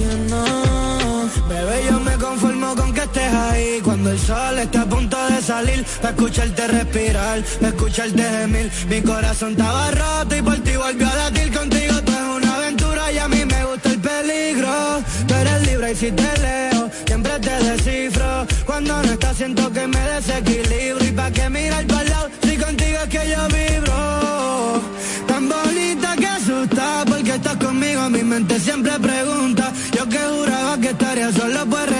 Con 2.76 2.92
que 2.92 3.02
estés 3.02 3.32
ahí. 3.32 3.80
Cuando 3.82 4.10
el 4.10 4.18
sol 4.18 4.58
está 4.58 4.82
a 4.82 4.86
punto 4.86 5.16
de 5.28 5.40
salir, 5.40 5.84
para 6.02 6.14
escucharte 6.14 6.66
respirar, 6.66 7.42
para 7.60 7.68
escucharte 7.68 8.22
gemir. 8.22 8.72
Mi 8.88 9.00
corazón 9.00 9.52
estaba 9.52 9.90
roto 9.92 10.36
y 10.36 10.42
por 10.42 10.58
ti 10.58 10.76
volvió 10.76 11.06
a 11.08 11.14
latir 11.14 11.52
contigo. 11.52 11.94
Tú 12.02 12.12
es 12.12 12.42
una 12.42 12.56
aventura 12.56 13.12
y 13.12 13.18
a 13.18 13.28
mí 13.28 13.44
me 13.44 13.64
gusta 13.64 13.90
el 13.90 14.00
peligro. 14.00 15.02
Tú 15.28 15.34
eres 15.34 15.66
libre 15.66 15.92
y 15.92 15.94
si 15.94 16.10
te 16.10 16.38
leo, 16.38 16.90
siempre 17.06 17.38
te 17.38 17.64
descifro. 17.64 18.46
Cuando 18.66 19.02
no 19.02 19.12
estás, 19.12 19.36
siento 19.36 19.70
que 19.72 19.86
me 19.86 20.00
desequilibro. 20.00 21.04
Y 21.04 21.12
pa' 21.12 21.30
que 21.30 21.48
mirar 21.50 21.86
para 21.86 22.04
lado, 22.04 22.30
si 22.42 22.56
contigo 22.56 22.98
es 23.04 23.08
que 23.08 23.30
yo 23.30 23.48
vibro. 23.48 24.82
Tan 25.28 25.48
bonita 25.48 26.16
que 26.16 26.26
asusta, 26.26 27.04
porque 27.06 27.34
estás 27.34 27.56
conmigo, 27.56 28.10
mi 28.10 28.22
mente 28.24 28.58
siempre 28.58 28.98
pregunta. 28.98 29.72
Yo 29.96 30.08
que 30.08 30.18
juraba 30.18 30.78
que 30.78 30.90
estaría 30.90 31.32
solo, 31.32 31.64
pues 31.66 31.86
resulta 31.86 31.93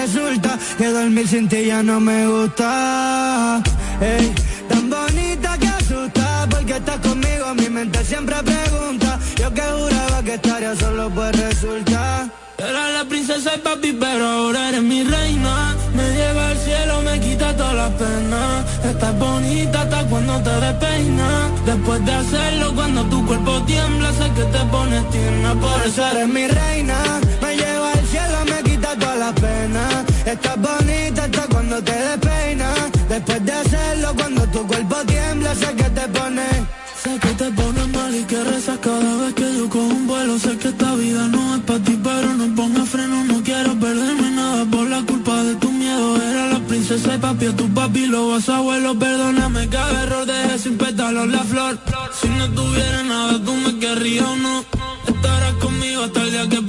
que 0.77 0.87
dormir 0.89 1.27
sin 1.27 1.47
ti 1.47 1.65
ya 1.65 1.81
no 1.83 1.99
me 1.99 2.27
gusta. 2.27 3.61
Ey, 4.01 4.33
tan 4.69 4.89
bonita 4.89 5.57
que 5.57 5.67
asusta, 5.67 6.47
porque 6.49 6.73
estás 6.73 6.99
conmigo, 6.99 7.53
mi 7.55 7.69
mente 7.69 8.03
siempre 8.03 8.35
pregunta. 8.43 9.19
Yo 9.37 9.53
que 9.53 9.61
juraba 9.61 10.23
que 10.23 10.33
estaría 10.35 10.75
solo, 10.75 11.09
pues 11.09 11.31
resulta. 11.39 12.29
Era 12.57 12.89
la 12.91 13.05
princesa 13.05 13.51
y 13.55 13.59
papi, 13.59 13.93
pero 13.93 14.25
ahora 14.25 14.69
eres 14.69 14.81
mi 14.81 15.03
reina. 15.03 15.75
Me 15.93 16.05
lleva 16.17 16.49
al 16.49 16.57
cielo, 16.57 17.01
me 17.01 17.19
quita 17.19 17.55
todas 17.55 17.75
las 17.75 17.91
penas. 17.91 18.65
Estás 18.85 19.19
bonita 19.19 19.81
hasta 19.81 20.05
cuando 20.05 20.41
te 20.41 20.49
despeinas. 20.65 21.65
Después 21.65 22.05
de 22.05 22.13
hacerlo, 22.13 22.73
cuando 22.75 23.03
tu 23.05 23.25
cuerpo 23.25 23.61
tiembla, 23.63 24.11
sé 24.13 24.31
que 24.37 24.43
te 24.43 24.65
pones 24.65 25.09
tierna. 25.09 25.53
Por 25.55 25.81
eso 25.85 26.07
eres 26.11 26.27
mi 26.27 26.47
reina. 26.47 26.97
Me 27.41 27.55
lleva 27.55 27.91
al 27.91 28.05
cielo, 28.07 28.37
me 28.45 28.69
quita 28.69 28.95
todas 28.99 29.19
las 29.19 29.33
penas. 29.33 29.94
Estás 30.25 30.57
bonita 30.59 31.23
hasta 31.25 31.47
cuando 31.47 31.83
te 31.83 31.93
despeinas. 31.93 32.91
Después 33.07 33.45
de 33.45 33.51
hacerlo, 33.51 34.13
cuando 34.15 34.41
tu 34.47 34.65
cuerpo 34.65 34.95
tiembla, 35.05 35.53
sé 35.53 35.67
que 35.75 35.83
te 35.83 36.07
pones. 36.07 36.55
Sé 37.03 37.19
que 37.19 37.27
te 37.41 37.51
pones 37.51 37.87
mal 37.89 38.15
y 38.15 38.23
que 38.23 38.43
rezas 38.43 38.79
cada 38.79 39.17
vez 39.17 39.33
que 39.35 39.53
yo 39.55 39.69
cojo 39.69 39.85
un 39.85 40.07
vuelo. 40.07 40.39
Sé 40.39 40.57
que 40.57 40.69
esta 40.69 40.95
vida 40.95 41.27
no 41.27 41.55
es 41.55 41.61
para 41.61 41.79
ti, 41.79 41.99
pero 42.03 42.33
no 42.33 42.55
ponga 42.55 42.85
freno. 42.85 43.23
No 43.25 43.43
quiero 43.43 43.79
perderme 43.79 44.31
nada 44.31 44.65
por 44.65 44.89
la 44.89 45.03
culpa 45.03 45.43
de 45.43 45.55
tu 45.55 45.71
miedo. 45.71 46.19
Era 46.19 46.49
la 46.53 46.59
princesa 46.59 47.13
y 47.13 47.17
papi, 47.19 47.45
a 47.45 47.55
tu 47.55 47.69
papi 47.71 48.07
lo 48.07 48.29
vas 48.29 48.49
abuelo. 48.49 48.97
Perdóname 48.97 49.69
cada 49.69 50.03
error, 50.03 50.25
dejé 50.25 50.57
sin 50.57 50.75
pétalos 50.75 51.27
la 51.27 51.43
flor. 51.43 51.77
Si 52.19 52.27
no 52.29 52.49
tuviera 52.49 53.03
nada, 53.03 53.33
tú 53.45 53.53
me 53.53 53.77
querrías 53.77 54.25
o 54.25 54.35
no. 54.37 54.65
Estarás 55.07 55.53
conmigo 55.61 56.03
hasta 56.03 56.21
el 56.23 56.31
día 56.31 56.49
que 56.49 56.61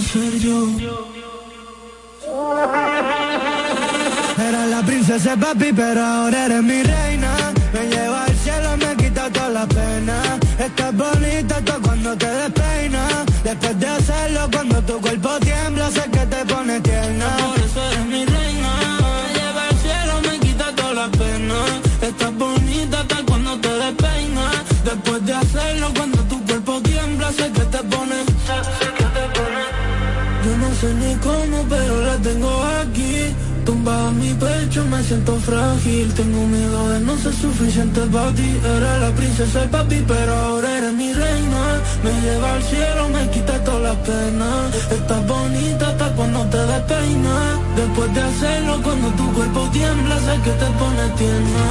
ser 0.00 0.38
yo. 0.38 0.68
Era 4.38 4.66
la 4.66 4.82
princesa 4.82 5.36
papi, 5.36 5.72
pero 5.72 6.04
ahora 6.04 6.46
eres 6.46 6.62
mi 6.62 6.82
reina. 6.82 7.52
Me 7.72 7.88
lleva 7.88 8.24
al 8.24 8.36
cielo, 8.36 8.76
me 8.76 8.96
quita 8.96 9.30
toda 9.30 9.48
la 9.50 9.66
pena. 9.66 10.38
Estás 10.58 10.94
bonita 10.96 11.56
hasta 11.56 11.74
cuando 11.78 12.16
te 12.16 12.26
despeinas. 12.26 13.24
Después 13.44 13.78
de 13.78 13.86
hacerlo, 13.86 14.48
cuando 14.52 14.82
tu 14.82 15.00
cuerpo 15.00 15.13
pero 31.74 32.00
la 32.02 32.16
tengo 32.18 32.52
aquí. 32.82 33.34
Tumbada 33.64 34.10
en 34.10 34.18
mi 34.18 34.32
pecho, 34.34 34.84
me 34.84 35.02
siento 35.02 35.36
frágil. 35.40 36.12
Tengo 36.14 36.46
miedo 36.46 36.88
de 36.90 37.00
no 37.00 37.16
ser 37.16 37.34
suficiente 37.34 38.00
para 38.12 38.30
ti. 38.32 38.50
Era 38.76 38.98
la 38.98 39.10
princesa 39.14 39.64
y 39.64 39.68
papi, 39.68 40.04
pero 40.06 40.32
ahora 40.34 40.78
eres 40.78 40.92
mi 40.92 41.12
reina. 41.12 41.62
Me 42.04 42.12
lleva 42.24 42.54
al 42.54 42.62
cielo, 42.62 43.08
me 43.08 43.30
quita 43.30 43.64
todas 43.64 43.82
las 43.88 43.96
penas. 44.08 44.74
Estás 44.98 45.26
bonita 45.26 45.88
hasta 45.88 46.08
cuando 46.16 46.40
te 46.52 46.58
despeinas. 46.72 47.52
Después 47.76 48.14
de 48.14 48.20
hacerlo, 48.20 48.82
cuando 48.82 49.08
tu 49.18 49.32
cuerpo 49.32 49.60
tiembla, 49.72 50.16
sé 50.26 50.34
que 50.44 50.50
te 50.50 50.68
pone 50.80 51.04
tierna. 51.16 51.64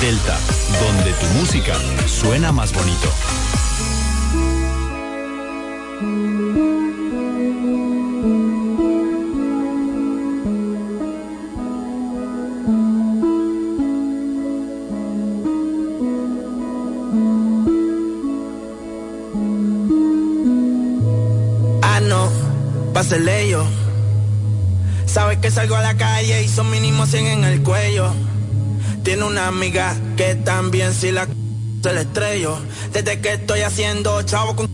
Delta, 0.00 0.36
donde 0.82 1.12
tu 1.20 1.26
música 1.38 1.74
suena 2.06 2.52
más 2.52 2.72
bonito. 2.72 3.08
Salgo 25.60 25.76
a 25.76 25.82
la 25.82 25.94
calle 25.94 26.42
y 26.42 26.48
son 26.48 26.70
mínimo 26.70 27.04
100 27.04 27.26
en 27.26 27.44
el 27.44 27.62
cuello. 27.62 28.10
Tiene 29.04 29.24
una 29.24 29.46
amiga 29.46 29.94
que 30.16 30.34
también 30.34 30.94
si 30.94 31.12
la 31.12 31.28
se 31.82 31.92
le 31.92 32.00
estrello. 32.00 32.58
Desde 32.94 33.20
que 33.20 33.34
estoy 33.34 33.60
haciendo 33.60 34.22
chavo 34.22 34.56
con 34.56 34.70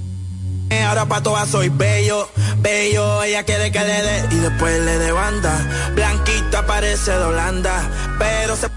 ahora 0.87 1.07
pa' 1.07 1.25
todas 1.25 1.49
soy 1.49 1.71
bello, 1.71 2.29
bello. 2.59 3.25
Ella 3.25 3.43
quiere 3.43 3.73
que 3.73 3.81
le 3.81 4.03
dé 4.03 4.29
y 4.31 4.37
después 4.37 4.81
le 4.85 4.99
dé 4.99 5.11
banda. 5.11 5.55
Blanquita 5.97 6.65
parece 6.67 7.11
de 7.11 7.25
Holanda, 7.25 7.83
pero 8.21 8.55
se 8.55 8.69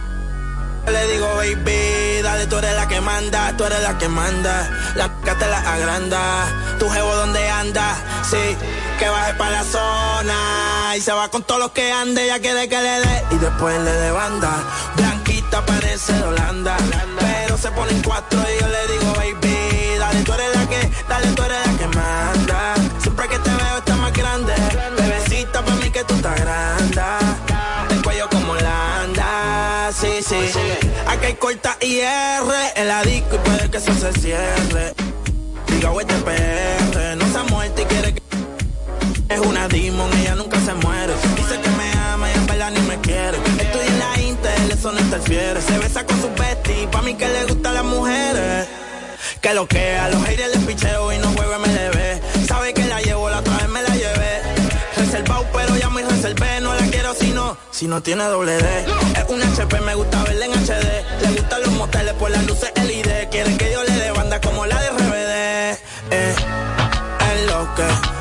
le 0.92 1.14
digo, 1.14 1.28
baby, 1.36 2.24
dale, 2.24 2.48
tú 2.48 2.58
eres 2.58 2.76
la 2.76 2.88
que 2.88 3.02
manda, 3.02 3.56
tú 3.56 3.66
eres 3.66 3.84
la 3.84 4.00
que 4.00 4.10
manda. 4.10 4.68
La 4.96 5.10
c 5.24 5.36
te 5.36 5.48
la 5.48 5.60
agranda. 5.60 6.20
Tu 6.80 6.90
jevo 6.90 7.16
donde 7.18 7.48
anda, 7.50 7.96
sí, 8.28 8.58
que 9.00 9.10
baje 9.10 9.34
para 9.36 9.52
la 9.52 9.64
zona. 9.64 10.98
Y 10.98 11.02
se 11.02 11.14
va 11.14 11.30
con 11.30 11.44
todos 11.44 11.60
los 11.62 11.72
que 11.72 11.92
ande, 11.92 12.26
ella 12.26 12.40
quiere 12.40 12.68
que 12.68 12.82
le 12.82 13.00
dé 13.00 13.24
y 13.32 13.36
después 13.38 13.80
le 13.80 13.92
dé 13.92 14.12
banda. 14.12 14.52
Blanquita 14.96 15.66
parece 15.66 16.14
de 16.14 16.24
Holanda, 16.24 16.76
pero 17.20 17.58
se 17.58 17.72
pone 17.72 17.92
en 17.92 18.02
cuatro 18.04 18.40
y 18.40 18.62
yo 18.62 18.68
le 18.68 18.94
digo, 18.94 19.14
baby, 19.14 19.98
dale, 19.98 20.22
tú 20.24 20.34
eres 20.34 20.56
la 20.56 20.68
que, 20.68 20.92
dale, 21.08 21.28
tú 21.32 21.44
eres 21.44 21.68
la 21.68 21.78
que 21.78 21.88
manda. 21.96 22.76
Siempre 23.02 23.28
que 23.30 23.40
te 23.40 23.50
veo 23.50 23.78
está 23.78 23.96
más 23.96 24.14
grande, 24.14 24.54
bebecita 24.98 25.64
para 25.64 25.76
mí 25.78 25.90
que 25.90 26.04
tú 26.04 26.16
estás 26.16 26.40
grande. 26.42 27.02
El 27.92 28.02
cuello 28.04 28.30
como 28.30 28.52
Holanda, 28.54 29.92
sí, 29.94 30.22
sí. 30.22 30.52
Aquí 31.08 31.26
hay 31.28 31.36
corta 31.36 31.78
IR 31.80 32.44
en 32.76 32.88
la 32.88 33.04
disco 33.04 33.36
y 33.36 33.40
puede 33.40 33.72
que 33.72 33.78
eso 33.78 33.94
se 33.94 34.12
cierre. 34.20 34.94
Diga, 35.68 35.92
este 36.02 36.16
PR, 36.16 37.16
es 39.40 39.48
una 39.48 39.68
demon, 39.68 40.12
ella 40.20 40.36
nunca 40.36 40.60
se 40.60 40.74
muere. 40.74 41.14
Dice 41.36 41.60
que 41.62 41.70
me 41.70 41.92
ama 42.14 42.30
y 42.30 42.34
en 42.34 42.48
verdad 42.48 42.72
ni 42.72 42.82
me 42.82 43.00
quiere. 43.00 43.38
Estoy 43.60 43.88
en 43.88 44.00
la 44.00 44.20
Intel, 44.22 44.72
eso 44.72 44.92
no 44.92 45.00
interfiere. 45.00 45.62
Se 45.62 45.78
besa 45.78 46.06
con 46.06 46.22
su 46.22 46.30
bestie, 46.30 46.88
pa' 46.88 47.02
mí 47.02 47.14
que 47.16 47.28
le 47.28 47.46
gustan 47.46 47.74
las 47.74 47.84
mujeres. 47.84 48.68
Que 49.42 49.54
lo 49.54 49.68
que 49.68 49.98
los 50.12 50.24
haters 50.26 50.56
les 50.56 50.64
picheo 50.66 51.14
y 51.14 51.18
no 51.20 51.28
juego 51.32 51.54
MLB. 51.60 52.48
Sabe 52.48 52.74
que 52.74 52.86
la 52.86 53.02
llevo, 53.02 53.30
la 53.30 53.40
otra 53.40 53.58
vez 53.58 53.70
me 53.70 53.82
la 53.82 53.96
llevé. 53.96 54.42
Reservado, 54.98 55.46
pero 55.54 55.76
ya 55.78 55.90
me 55.90 56.04
reservé. 56.04 56.62
No 56.62 56.74
la 56.74 56.86
quiero 56.88 57.14
si 57.14 57.32
no, 57.32 57.58
si 57.72 57.88
no 57.88 58.02
tiene 58.02 58.24
doble 58.26 58.58
D. 58.58 58.86
Es 59.16 59.26
un 59.30 59.42
HP, 59.42 59.80
me 59.82 59.96
gusta 59.96 60.24
verla 60.24 60.46
en 60.46 60.52
HD. 60.52 61.22
Le 61.22 61.32
gustan 61.40 61.62
los 61.62 61.72
moteles 61.74 62.14
por 62.14 62.30
las 62.32 62.46
luces 62.46 62.72
LED. 62.76 63.30
Quieren 63.30 63.58
que 63.58 63.72
yo 63.72 63.84
le 63.84 63.94
dé 63.94 64.12
banda 64.12 64.42
como 64.42 64.66
la 64.66 64.82
de 64.82 64.90
RBD. 64.90 65.80
Eh, 66.12 66.36
es 67.32 67.46
lo 67.48 67.76
que 67.76 68.19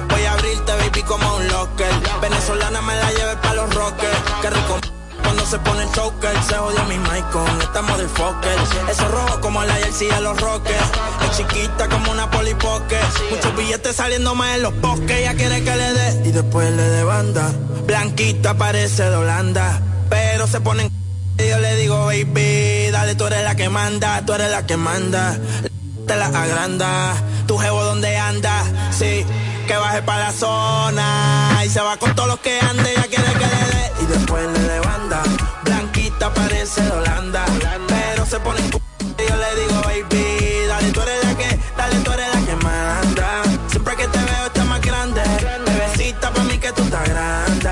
como 1.09 1.37
un 1.37 1.49
locker. 1.49 1.91
Venezolana 2.21 2.81
me 2.83 2.95
la 2.95 3.11
lleve 3.11 3.37
pa' 3.37 3.55
los 3.55 3.75
rockers. 3.75 4.19
Que 4.43 4.51
rico 4.51 4.79
cuando 5.23 5.45
se 5.45 5.59
pone 5.59 5.83
el 5.83 5.93
choker, 5.93 6.43
se 6.45 6.55
jodió 6.55 6.85
mi 6.85 6.99
mic 6.99 7.29
con 7.31 7.61
esta 7.61 7.83
motherfucker. 7.83 8.59
Eso 8.91 9.09
rojo 9.09 9.41
como 9.41 9.65
la 9.65 9.75
jersey 9.75 10.09
de 10.09 10.21
los 10.21 10.41
rockers. 10.41 10.91
Es 11.25 11.37
chiquita 11.37 11.89
como 11.89 12.13
una 12.13 12.31
polipoque. 12.31 12.99
Muchos 13.31 13.57
billetes 13.57 13.97
saliendo 13.97 14.35
más 14.35 14.57
en 14.57 14.63
los 14.63 14.81
bosques. 14.81 15.11
Ella 15.11 15.35
quiere 15.35 15.65
que 15.65 15.77
le 15.77 15.93
dé 15.93 16.29
y 16.29 16.33
después 16.33 16.71
le 16.71 16.83
dé 16.83 17.05
banda. 17.05 17.51
Blanquita 17.87 18.55
parece 18.55 19.11
de 19.11 19.17
Holanda. 19.17 19.81
pero 20.09 20.47
se 20.47 20.61
ponen. 20.61 20.91
Y 21.39 21.49
yo 21.49 21.59
le 21.61 21.77
digo, 21.77 22.07
baby, 22.07 22.91
dale, 22.91 23.15
tú 23.15 23.27
eres 23.27 23.45
la 23.45 23.55
que 23.55 23.69
manda, 23.69 24.25
tú 24.27 24.33
eres 24.33 24.51
la 24.51 24.67
que 24.67 24.77
manda. 24.77 25.39
Te 26.07 26.17
la 26.17 26.27
agranda, 26.27 27.15
tu 27.47 27.59
jevo 27.59 27.85
donde 27.85 28.17
anda, 28.17 28.65
sí, 28.91 29.27
que 29.69 29.77
baje 29.77 30.03
para 30.03 30.25
la 30.25 30.33
zona. 30.33 31.62
Y 31.64 31.69
se 31.69 31.81
va 31.81 31.97
con 31.99 32.14
todos 32.14 32.29
los 32.29 32.41
que 32.41 32.59
ande, 32.59 32.91
ya 32.97 33.03
quiere 33.03 33.33
que 33.35 33.47
le 33.55 33.62
dé. 33.75 33.93
Y 34.03 34.07
después 34.07 34.49
le 34.51 34.59
de 34.61 34.81
banda, 34.81 35.23
blanquita 35.62 36.33
parece 36.33 36.81
de 36.83 36.91
Holanda. 36.91 37.45
Pero 37.87 38.25
se 38.25 38.41
pone 38.41 38.61
en 38.61 38.71
yo 38.71 39.37
le 39.37 39.61
digo, 39.61 39.83
baby, 39.83 40.66
dale, 40.69 40.91
tú 40.91 41.01
eres 41.03 41.25
la 41.25 41.35
que, 41.37 41.59
dale, 41.77 41.97
tú 41.97 42.12
eres 42.12 42.35
la 42.35 42.41
que 42.47 42.57
manda. 42.64 43.43
Siempre 43.69 43.97
que 43.97 44.09
te 44.09 44.19
veo 44.19 44.47
está 44.47 44.64
más 44.64 44.81
grande. 44.81 45.21
Bebecita 45.66 46.31
para 46.31 46.45
mí 46.45 46.57
que 46.59 46.73
tú 46.73 46.83
estás 46.83 47.07
grande. 47.09 47.71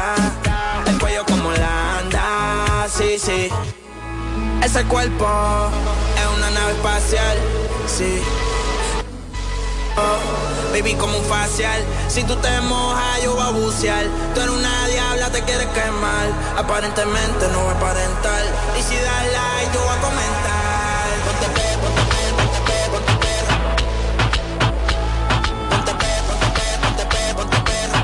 El 0.86 0.99
cuello 0.99 1.24
como 1.24 1.49
Holanda, 1.49 2.86
sí, 2.88 3.18
sí. 3.18 3.49
Ese 4.62 4.84
cuerpo 4.84 5.26
es 6.20 6.36
una 6.36 6.51
nave 6.51 6.72
espacial, 6.72 7.38
sí. 7.86 8.20
Baby, 10.77 10.95
como 10.95 11.16
un 11.18 11.24
facial. 11.24 11.83
Si 12.09 12.22
tú 12.24 12.37
te 12.37 12.61
mojas, 12.62 13.22
yo 13.22 13.35
voy 13.35 13.43
a 13.43 13.51
bucear. 13.51 14.05
Tú 14.35 14.41
eres 14.41 14.53
una 14.53 14.89
diabla, 14.89 15.31
te 15.31 15.43
quieres 15.43 15.66
quemar. 15.68 16.27
Aparentemente 16.57 17.49
no 17.53 17.61
voy 17.61 17.72
a 17.72 17.77
aparentar. 17.77 18.43
Y 18.79 18.83
si 18.83 18.95
das 18.97 19.27
like, 19.37 19.72
yo 19.74 19.81
voy 19.81 19.97
a 19.97 20.01
comentar. 20.07 21.07
Ponte 21.27 21.47
pe, 21.57 21.66
ponte 21.83 22.03
pe, 22.12 22.20
ponte 22.37 22.61
pe, 22.66 22.77
ponte 22.93 23.12
perra. 23.22 23.57
Ponte 25.70 25.93
pe, 26.01 26.11
ponte 26.29 26.49
pe, 26.57 26.66
ponte 26.83 27.05
pe, 27.12 27.20
ponte 27.37 27.59
perra. 27.68 28.01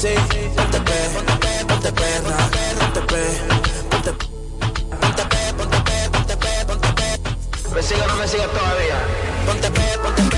Sí, 0.00 0.12
ponte 0.56 0.78
pe, 0.80 0.98
ponte 1.14 1.34
pe, 1.42 1.52
ponte 1.68 1.90
perra. 2.00 2.36
Ponte 2.78 3.00
pe, 3.10 3.22
ponte 3.90 4.12
pe. 4.12 4.24
Ponte 5.00 5.24
pe, 5.32 5.40
ponte 5.58 5.80
pe, 6.36 6.50
ponte 6.66 6.88
pe. 6.98 7.08
¿Me 7.74 7.82
sigue 7.82 8.02
o 8.02 8.06
no 8.06 8.14
me 8.16 8.26
sigue 8.28 8.46
todavía? 8.56 8.98
Ponte 9.46 9.70
pe, 9.70 9.86
ponte 10.02 10.22
pe, 10.22 10.37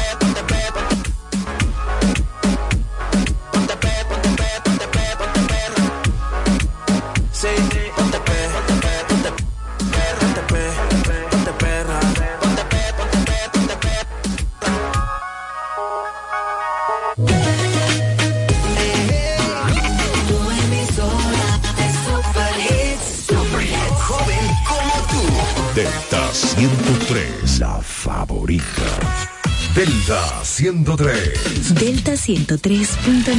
Delta 29.81 30.45
103. 30.45 31.75
Delta 31.75 32.13
103.9. 32.13 33.35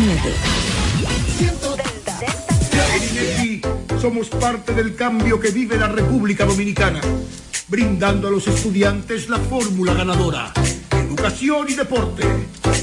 En 2.95 3.03
INEFI 3.11 3.61
somos 4.01 4.29
parte 4.29 4.73
del 4.73 4.95
cambio 4.95 5.39
que 5.39 5.51
vive 5.51 5.77
la 5.77 5.87
República 5.87 6.45
Dominicana, 6.45 6.99
brindando 7.67 8.27
a 8.27 8.31
los 8.31 8.47
estudiantes 8.47 9.29
la 9.29 9.37
fórmula 9.37 9.93
ganadora. 9.93 10.51
Educación 10.89 11.67
y 11.69 11.75
deporte, 11.75 12.23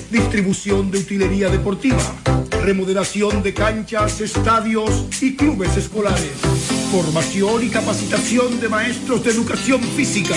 distribución 0.09 0.93
de 0.93 0.99
utilería 0.99 1.49
deportiva, 1.49 2.15
remodelación 2.63 3.43
de 3.43 3.55
canchas, 3.55 4.21
estadios 4.21 5.07
y 5.21 5.35
clubes 5.35 5.77
escolares, 5.77 6.31
formación 6.93 7.65
y 7.65 7.71
capacitación 7.71 8.61
de 8.61 8.69
maestros 8.69 9.25
de 9.25 9.33
educación 9.33 9.83
física 9.83 10.37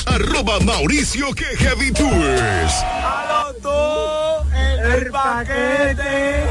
Arroba 0.05 0.59
Mauricio 0.59 1.33
que 1.33 1.45
Heavy 1.57 1.91
Tours. 1.91 2.73
el 4.93 5.11
paquete. 5.11 6.50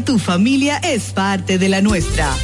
tu 0.00 0.18
familia 0.18 0.78
es 0.78 1.12
parte 1.12 1.58
de 1.58 1.68
la 1.68 1.80
nuestra. 1.80 2.34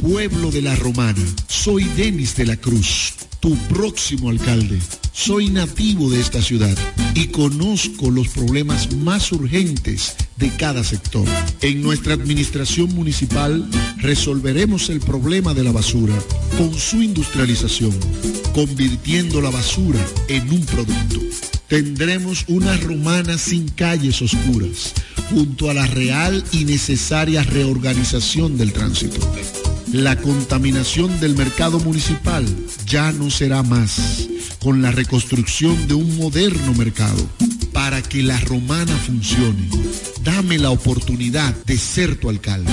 Pueblo 0.00 0.50
de 0.50 0.62
la 0.62 0.76
Romana, 0.76 1.22
soy 1.48 1.84
Denis 1.96 2.36
de 2.36 2.46
la 2.46 2.56
Cruz, 2.56 3.14
tu 3.40 3.56
próximo 3.68 4.30
alcalde. 4.30 4.78
Soy 5.12 5.50
nativo 5.50 6.08
de 6.08 6.20
esta 6.20 6.40
ciudad 6.40 6.76
y 7.14 7.26
conozco 7.28 8.10
los 8.10 8.28
problemas 8.28 8.92
más 8.94 9.32
urgentes 9.32 10.14
de 10.36 10.50
cada 10.50 10.84
sector. 10.84 11.26
En 11.62 11.82
nuestra 11.82 12.14
administración 12.14 12.94
municipal 12.94 13.68
resolveremos 13.98 14.88
el 14.88 15.00
problema 15.00 15.52
de 15.52 15.64
la 15.64 15.72
basura 15.72 16.14
con 16.56 16.72
su 16.74 17.02
industrialización, 17.02 17.98
convirtiendo 18.54 19.40
la 19.40 19.50
basura 19.50 20.00
en 20.28 20.50
un 20.50 20.64
producto. 20.64 21.20
Tendremos 21.70 22.46
una 22.48 22.76
romana 22.78 23.38
sin 23.38 23.68
calles 23.68 24.20
oscuras, 24.22 24.92
junto 25.30 25.70
a 25.70 25.74
la 25.74 25.86
real 25.86 26.42
y 26.50 26.64
necesaria 26.64 27.44
reorganización 27.44 28.58
del 28.58 28.72
tránsito. 28.72 29.20
La 29.92 30.16
contaminación 30.16 31.20
del 31.20 31.36
mercado 31.36 31.78
municipal 31.78 32.44
ya 32.86 33.12
no 33.12 33.30
será 33.30 33.62
más 33.62 34.26
con 34.58 34.82
la 34.82 34.90
reconstrucción 34.90 35.86
de 35.86 35.94
un 35.94 36.16
moderno 36.16 36.74
mercado. 36.74 37.24
Para 37.72 38.02
que 38.02 38.24
la 38.24 38.40
romana 38.40 38.96
funcione, 39.06 39.68
dame 40.24 40.58
la 40.58 40.70
oportunidad 40.70 41.54
de 41.66 41.78
ser 41.78 42.16
tu 42.16 42.30
alcalde. 42.30 42.72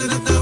da 0.00 0.06
da 0.08 0.34
da 0.34 0.39